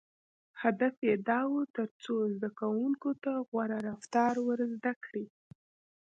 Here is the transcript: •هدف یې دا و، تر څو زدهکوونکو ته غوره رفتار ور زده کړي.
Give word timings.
•هدف 0.61 0.95
یې 1.07 1.15
دا 1.29 1.39
و، 1.51 1.55
تر 1.75 1.87
څو 2.03 2.13
زدهکوونکو 2.35 3.09
ته 3.23 3.31
غوره 3.49 3.77
رفتار 3.89 4.33
ور 4.47 4.59
زده 4.75 4.93
کړي. 5.03 5.25